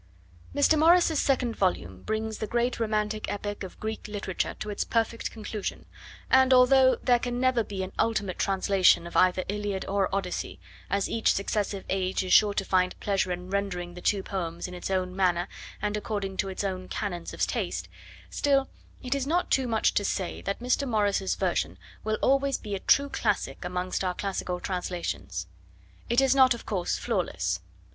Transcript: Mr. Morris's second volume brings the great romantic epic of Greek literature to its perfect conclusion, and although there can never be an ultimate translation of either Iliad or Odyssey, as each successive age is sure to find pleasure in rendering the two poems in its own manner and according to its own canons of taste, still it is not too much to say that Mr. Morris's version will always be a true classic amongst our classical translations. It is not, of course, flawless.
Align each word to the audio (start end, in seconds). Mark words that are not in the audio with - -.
Mr. 0.55 0.79
Morris's 0.79 1.19
second 1.19 1.55
volume 1.55 2.01
brings 2.01 2.39
the 2.39 2.47
great 2.47 2.79
romantic 2.79 3.31
epic 3.31 3.61
of 3.61 3.79
Greek 3.79 4.07
literature 4.07 4.55
to 4.55 4.71
its 4.71 4.83
perfect 4.83 5.29
conclusion, 5.29 5.85
and 6.31 6.51
although 6.55 6.95
there 7.03 7.19
can 7.19 7.39
never 7.39 7.63
be 7.63 7.83
an 7.83 7.91
ultimate 7.99 8.39
translation 8.39 9.05
of 9.05 9.15
either 9.15 9.43
Iliad 9.47 9.85
or 9.87 10.09
Odyssey, 10.11 10.59
as 10.89 11.07
each 11.07 11.31
successive 11.35 11.85
age 11.87 12.23
is 12.23 12.33
sure 12.33 12.55
to 12.55 12.65
find 12.65 12.99
pleasure 12.99 13.31
in 13.31 13.51
rendering 13.51 13.93
the 13.93 14.01
two 14.01 14.23
poems 14.23 14.67
in 14.67 14.73
its 14.73 14.89
own 14.89 15.15
manner 15.15 15.47
and 15.83 15.95
according 15.95 16.35
to 16.37 16.49
its 16.49 16.63
own 16.63 16.87
canons 16.87 17.31
of 17.31 17.45
taste, 17.45 17.87
still 18.31 18.69
it 19.03 19.13
is 19.13 19.27
not 19.27 19.51
too 19.51 19.67
much 19.67 19.93
to 19.93 20.03
say 20.03 20.41
that 20.41 20.59
Mr. 20.61 20.87
Morris's 20.89 21.35
version 21.35 21.77
will 22.03 22.17
always 22.23 22.57
be 22.57 22.73
a 22.73 22.79
true 22.79 23.07
classic 23.09 23.63
amongst 23.63 24.03
our 24.03 24.15
classical 24.15 24.59
translations. 24.59 25.45
It 26.09 26.21
is 26.21 26.33
not, 26.33 26.55
of 26.55 26.65
course, 26.65 26.97
flawless. 26.97 27.59